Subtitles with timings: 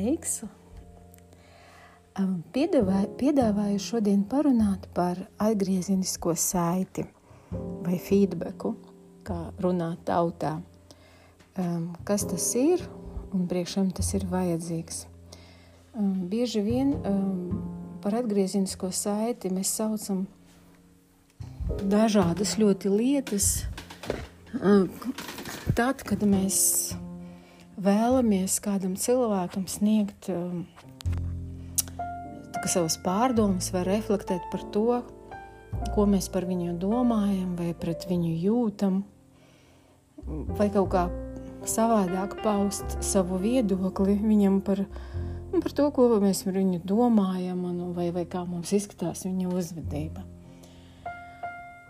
[0.00, 0.38] Sveiks!
[2.54, 7.04] Piedāvāju, piedāvāju šodien parunāt par atgriezenisko saiti
[7.84, 8.70] vai feedbacku,
[9.28, 10.54] kā runā tautā.
[12.08, 12.86] Kas tas ir
[13.36, 15.02] un priekšam tas ir vajadzīgs?
[16.32, 16.94] Bieži vien
[18.00, 20.24] par atgriezenisko saiti mēs saucam
[21.92, 23.52] dažādas ļoti lietas.
[25.76, 26.64] Tad, kad mēs
[27.80, 30.64] vēlamies kādam cilvēkam sniegt um,
[32.68, 35.00] savas pārdomas vai reflektēt par to,
[35.94, 39.02] ko mēs par viņu domājam, vai pret viņu jūtam,
[40.58, 41.06] vai kaut kā
[41.68, 44.84] savādāk paust savu viedokli viņam par,
[45.56, 50.26] par to, ko mēs par viņu domājam, un, vai, vai kā mums izskatās viņa uzvedība.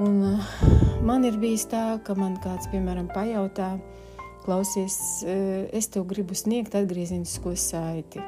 [0.00, 0.54] Un, uh,
[1.06, 3.76] man ir bijis tā, ka man kāds, piemēram, pajautā,
[4.44, 8.22] klausies, eh, es tev gribu sniegt atgriezenisko saiti.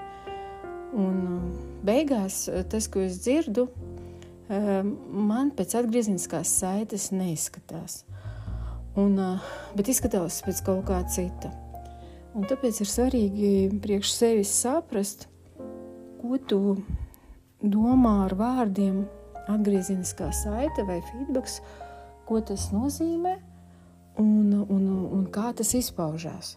[0.97, 1.47] Un um,
[1.85, 3.67] beigās eh, tas, ko es dzirdu,
[4.49, 8.05] eh, man pēc atgriezeniskās saites neizskatās.
[8.97, 9.19] Un,
[9.77, 11.51] bet izskatās pēc kaut kā cita.
[12.37, 13.51] Un tāpēc ir svarīgi
[13.85, 15.27] priekš sevis saprast,
[16.23, 16.61] ko tu
[17.61, 19.03] domā ar vārdiem
[19.53, 21.61] atgriezeniskā saite vai feedbacks,
[22.25, 23.37] ko tas nozīmē
[24.19, 26.57] un, un, un kā tas izpaužās.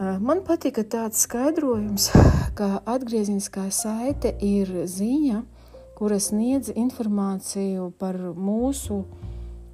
[0.00, 2.08] Man patika tāds skaidrojums,
[2.58, 5.42] ka atgriezeniskā saite ir ziņa,
[5.98, 9.02] kura sniedz informāciju par mūsu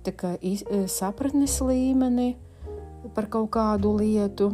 [0.07, 0.35] kā,
[0.91, 2.33] sapratnes līmeni,
[3.15, 4.51] par kaut kādu lietu,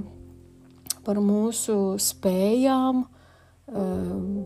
[1.07, 3.07] par mūsu spējām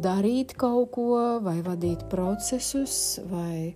[0.07, 1.11] darīt kaut ko,
[1.43, 3.75] vai vadīt procesus, vai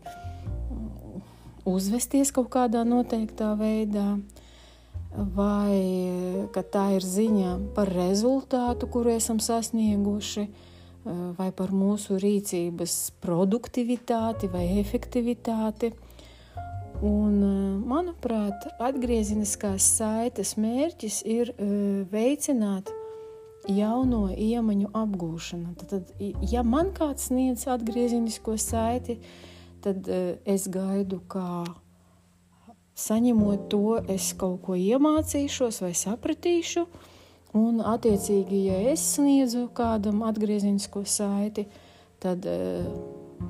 [1.69, 4.19] uzvesties kaut kādā noteiktā veidā,
[5.11, 10.47] vai ka tā ir ziņa par rezultātu, kuru esam sasnieguši,
[11.39, 15.95] vai par mūsu rīcības produktivitāti vai efektivitāti.
[17.01, 17.39] Un,
[17.89, 21.55] manuprāt, atgriezeniskās saites mērķis ir
[22.13, 22.93] veicināt
[23.69, 25.73] jauno iemaņu apgūšanu.
[25.81, 26.13] Tad,
[26.53, 29.41] ja man kāds sniedz atgriezenisko saiti, tad
[29.85, 31.65] tad uh, es gaidu, kā
[33.01, 36.87] saņemot to, es kaut ko iemācīšos vai sapratīšu.
[37.59, 41.67] Un, attiecīgi, ja es sniedzu kādam atgriezenisko saiti,
[42.23, 42.87] tad uh,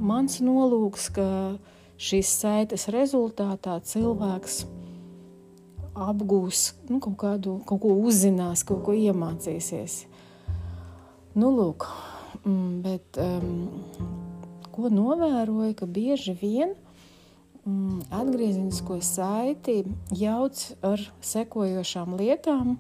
[0.01, 1.27] mans nolūks, ka
[2.01, 4.63] šīs saites rezultātā cilvēks
[6.01, 10.05] apgūs nu, kaut, kādu, kaut ko uzzinās, kaut ko iemācīsies.
[11.37, 11.87] Nu, lūk,
[12.45, 14.10] mm, bet um,
[14.81, 16.75] ko novēroju, ka bieži vien
[17.65, 19.83] mm, atgriezenisko saiti
[20.17, 22.77] jauc ar sekojošām lietām,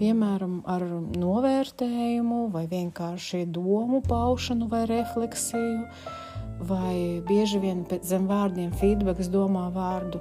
[0.00, 0.84] piemēram, ar
[1.20, 5.82] novērtējumu, vai vienkārši domu paušanu vai refleksiju,
[6.68, 6.94] vai
[7.28, 10.20] bieži vien pēc zem vārdiem feedbacks domā vārdu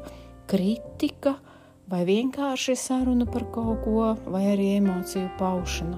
[0.50, 1.38] kritika,
[1.90, 5.98] vai vienkārši saruna par kaut ko, vai arī emociju paušana.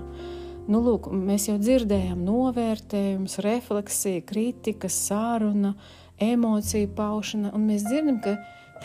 [0.71, 5.73] Nu, lūk, mēs jau dzirdējām novērtējumus, refleksiju, kritikas, sāruna,
[6.21, 8.37] emociju paušana, un mēs dzirdam, ka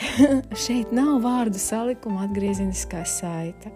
[0.64, 3.70] šeit nav vārdu salikuma atgriezeniskā saita.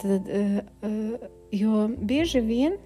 [0.00, 2.78] Tad, eh, eh, jo bieži vien,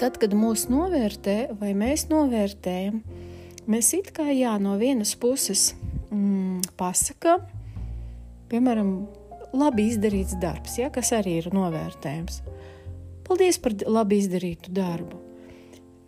[0.00, 3.02] tad, kad mūs novērtē vai mēs novērtējam,
[3.68, 5.74] mēs it kā jā, no vienas puses
[6.08, 7.44] mm, pasakām,
[8.48, 8.96] piemēram,
[9.52, 12.46] labi izdarīts darbs, ja, kas arī ir novērtējums.
[13.26, 15.18] Paldies par labi izdarītu darbu.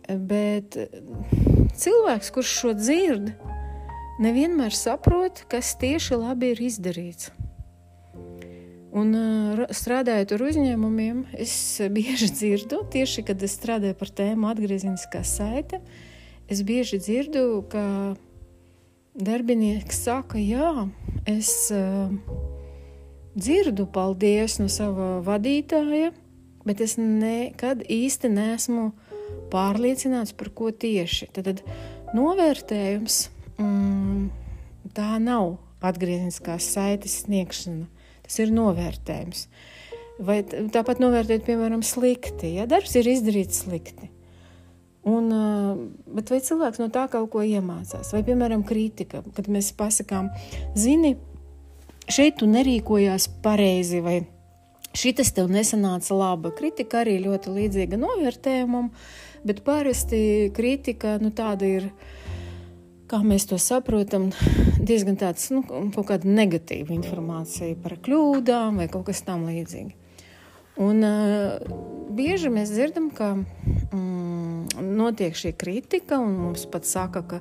[0.09, 0.77] Bet
[1.77, 3.33] cilvēks, kurš šo dzird,
[4.23, 7.29] nevienmēr saprot, kas tieši labi ir izdarīts.
[8.89, 9.13] Un
[9.69, 11.53] strādājot ar uzņēmumiem, es
[11.93, 15.83] bieži dzirdu, tieši kad es strādāju par tēmu atgriezeniskā saite,
[16.49, 17.83] es bieži dzirdu, ka
[19.13, 20.87] darbinieks saka, jā,
[21.29, 22.09] es uh,
[23.37, 26.09] dzirdu paldies no sava vadītāja,
[26.69, 28.91] bet es nekad īsti neesmu
[29.49, 31.31] pārliecināts par ko tieši.
[31.33, 33.23] Tad, tad novērtējums
[33.57, 34.29] mm,
[34.93, 37.87] tā nav atgriezniskās saites sniegšana.
[38.27, 39.47] Tas ir novērtējums.
[40.21, 42.53] Vai tāpat novērtēt, piemēram, slikti.
[42.59, 44.11] Ja darbs ir izdarīts slikti.
[45.09, 45.31] Un,
[46.13, 48.11] bet vai cilvēks no tā kaut ko iemācās?
[48.13, 50.27] Vai, piemēram, kritika, kad mēs pasakām,
[50.77, 51.15] zini,
[52.11, 54.38] šeit tu nerīkojās pareizi vai ne?
[54.99, 56.51] Šitas tev nesanāca laba.
[56.55, 58.89] Kritika arī ļoti līdzīga novērtējumam,
[59.47, 61.87] bet parasti kritika nu, tāda ir,
[63.07, 64.29] kā mēs to saprotam,
[64.89, 69.95] diezgan tāds nu, kaut kāda negatīva informācija par kļūdām vai kaut kas tam līdzīgs.
[70.79, 71.57] Un uh,
[72.15, 77.39] bieži mēs dzirdam, ka mm, notiek šī kritika, un mums pat saka, ka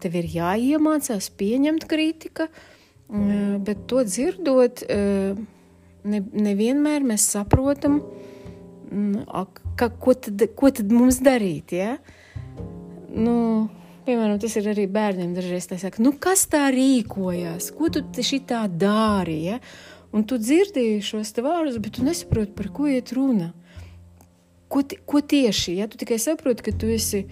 [0.00, 5.57] tev ir jāiemācās pieņemt kritika, uh, bet to dzirdot, uh,
[6.04, 8.00] ne, nevienmēr mēs saprotam,
[8.90, 9.26] mm,
[9.78, 11.74] ka, ko, tad, ko tad mums darīt.
[11.78, 11.96] Ja?
[13.08, 13.68] Nu,
[14.08, 18.62] Piemēram, tas ir arī bērniem dažreiz tā saka, nu kas tā rīkojās, ko tu šitā
[18.72, 19.58] dārīji, ja?
[20.16, 23.50] un tu dzirdēji šos vārdus, bet tu nesaproti, par ko iet runa.
[24.72, 27.26] Ko, ko tieši, ja tu tikai saproti, ka tu esi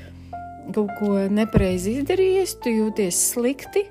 [0.74, 3.86] kaut ko nepareizi izdarījies, tu jūties slikti,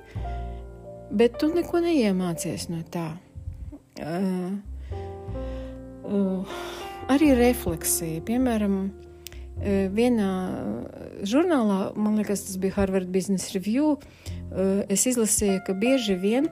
[1.10, 3.16] bet tu neko neiemācies no tā.
[7.06, 8.92] Arī refleksija, piemēram,
[9.96, 10.32] vienā
[11.24, 13.96] žurnālā, man liekas, tas bija Harvard Business Review,
[14.92, 16.50] es izlasīju, ka bieži vien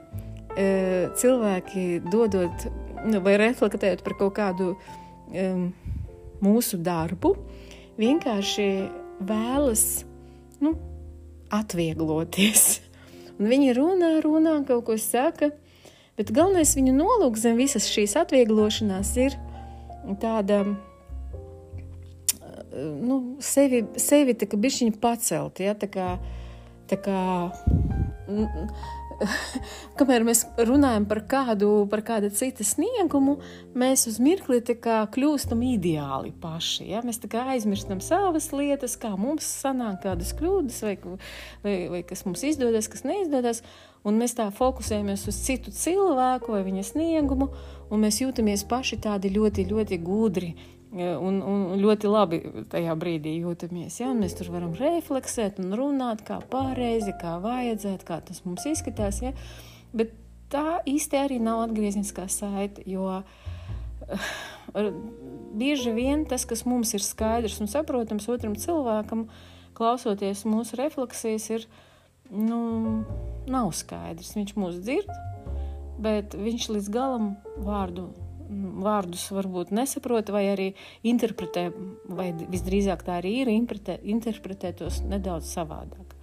[0.54, 2.64] cilvēki dodot
[3.04, 4.72] nu, vai reflektējot par kaut kādu
[6.44, 7.34] mūsu darbu,
[8.00, 8.68] vienkārši
[9.20, 10.04] vēlas
[10.64, 10.74] nu,
[11.52, 12.80] atviegloties.
[13.36, 15.50] Un viņi runā, runā, kaut ko saka,
[16.18, 19.38] bet galvenais viņu nolūks zem visas šīs atvieglošanās ir
[20.22, 20.62] tāda
[22.74, 26.08] nu, sevi, sevi tā kā bišķiņu pacelt, ja, tā kā,
[26.90, 27.20] tā kā,
[29.98, 33.36] kamēr mēs runājam par kādu, par kāda cita sniegumu,
[33.78, 40.34] mēs uz mirkli kļūstam ideāli paši, ja, mēs aizmirstam savas lietas, kā mums sanāk kādas
[40.38, 40.94] kļūdas, vai,
[41.64, 43.62] vai, vai kas mums izdodas, kas neizdodas,
[44.04, 47.50] un mēs tā fokusējamies uz citu cilvēku vai viņa sniegumu,
[47.90, 50.54] un mēs jūtamies paši tādi ļoti, ļoti gudri,
[50.94, 52.38] Un, un ļoti labi
[52.70, 53.96] tajā brīdī jūtamies.
[53.98, 54.12] Ja?
[54.14, 59.18] Mēs tur varam refleksēt un runāt, kā pareizi, kā vajadzētu, kā tas mums izskatās.
[59.24, 59.32] Ja?
[59.90, 60.14] Bet
[60.54, 63.24] tā īsti arī nav atgriezniskā saite, jo uh,
[65.54, 69.26] bieži vien tas, kas mums ir skaidrs un saprotams otram cilvēkam,
[69.74, 71.66] klausoties mūsu refleksijas, ir
[72.30, 73.02] nu,
[73.50, 74.34] nav skaidrs.
[74.38, 75.10] Viņš mūs dzird,
[76.02, 77.34] bet viņš līdz galam
[77.66, 78.12] vārdu
[78.84, 80.68] vārdus varbūt nesaprot, vai arī
[81.06, 81.68] interpretē,
[82.08, 86.14] vai visdrīzāk tā arī ir, interpretē, interpretē tos nedaudz savādāk.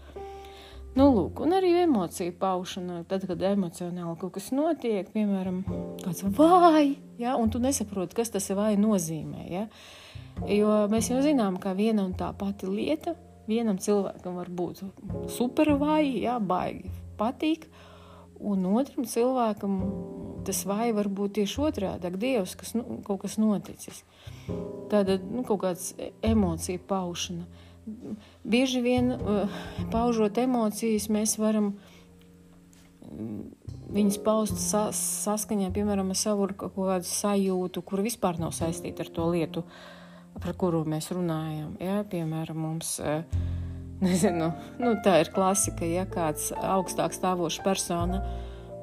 [0.91, 5.62] Nu, lūk, un arī emociju paušana, tad, kad emocionāli kaut kas notiek, piemēram,
[6.03, 9.45] kāds vai, ja, un tu nesaproti, kas tas vai nozīmē.
[9.47, 9.67] Ja?
[10.51, 13.15] Jo mēs jau zinām, ka viena un tā pati lieta
[13.47, 14.83] vienam cilvēkam var būt
[15.31, 17.69] super vai, ja, baigi patīk,
[18.41, 19.79] un otram cilvēkam
[20.47, 24.03] tas vai var būt tieši otrādi, Dievs, kas nu, kaut kas noticis.
[24.91, 25.91] Tāda nu, kaut kāds
[26.25, 27.47] emociju paušana.
[28.45, 29.61] Bieži vien uh,
[29.93, 31.71] paužot emocijas, mēs varam
[33.09, 33.39] mm,
[33.95, 39.11] viņas paust sa saskaņā, piemēram, ar savu kaut kādu sajūtu, kur vispār nav saistīta ar
[39.15, 39.65] to lietu,
[40.38, 41.73] par kuru mēs runājam.
[41.81, 42.01] Ja?
[42.07, 43.25] Piemēram, mums, uh,
[44.05, 48.21] nezinu, nu, tā ir klasika, ja kāds augstāk stāvošs persona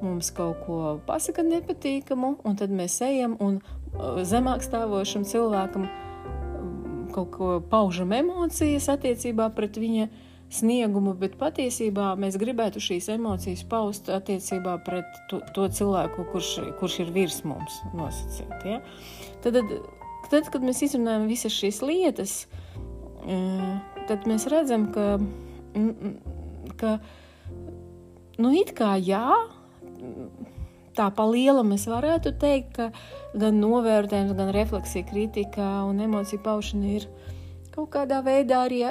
[0.05, 7.05] mums kaut ko pasaka nepatīkamu, un tad mēs ejam un uh, zemāk stāvošam cilvēkam um,
[7.15, 10.09] kaut ko paužam emocijas attiecībā pret viņa
[10.49, 16.99] sniegumu, bet patiesībā mēs gribētu šīs emocijas paust attiecībā pret to, to cilvēku, kurš, kurš
[17.05, 18.65] ir virs mums nosacīt.
[18.65, 18.79] Ja?
[19.43, 19.61] Tad,
[20.31, 22.41] tad, kad mēs izrunājam visas šīs lietas,
[23.27, 23.77] uh,
[24.09, 25.19] tad mēs redzam, ka,
[26.81, 26.97] ka
[28.41, 29.27] nu, it kā jā,
[30.99, 32.89] tā pa lielam es varētu teikt, ka
[33.39, 37.07] gan novērtējums, gan refleksija, kritika un emociju paušana ir
[37.75, 38.81] kaut kādā veidā arī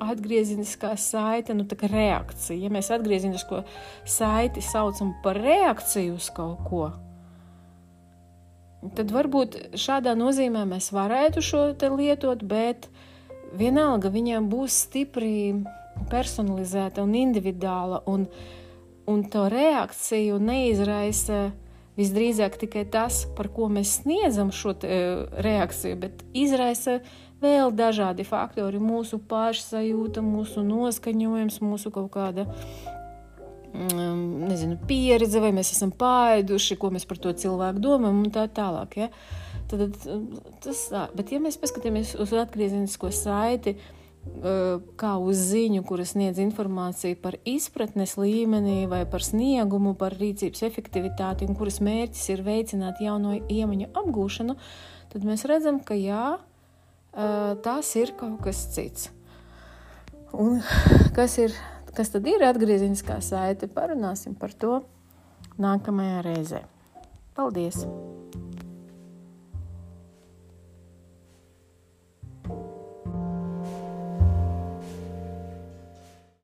[0.00, 2.58] atgriezeniskā saite, nu tā kā reakcija.
[2.64, 3.62] Ja mēs atgriezenisko
[4.08, 6.88] saiti saucam par reakciju uz kaut ko,
[8.96, 12.88] tad varbūt šādā nozīmē mēs varētu šo te lietot, bet
[13.60, 15.34] vienalga viņam būs stipri
[16.10, 18.58] personalizēta un individuāla un individuāla
[19.10, 21.50] un to reakciju neizraisa
[21.98, 27.00] visdrīzāk tikai tas, par ko mēs sniedzam šo te, uh, reakciju, bet izraisa
[27.42, 32.46] vēl dažādi faktori- mūsu pašsajūta, mūsu noskaņojums, mūsu kaut kāda
[33.74, 38.46] um, nezinu, pieredze, vai mēs esam pāēduši, ko mēs par to cilvēku domājam, un tā
[38.48, 38.96] tālāk.
[38.96, 39.08] Ja?
[39.70, 39.94] Tad,
[40.60, 43.99] tas, bet, ja mēs paskatāmies uz atgriezenisko saiti, uh,
[45.00, 51.48] kā uz ziņu, kuras sniedz informāciju par izpratnes līmenī vai par sniegumu, par rīcības efektivitāti
[51.48, 54.56] un kuras mērķis ir veicināt jauno iemaņu apgūšanu,
[55.12, 56.38] tad mēs redzam, ka jā,
[57.66, 59.10] tas ir kaut kas cits.
[60.32, 60.62] Un
[61.16, 61.56] kas, ir,
[61.96, 63.68] kas tad ir atgriezeniskā saite?
[63.68, 64.80] Parunāsim par to
[65.60, 66.64] nākamajā reizē.
[67.36, 67.84] Paldies!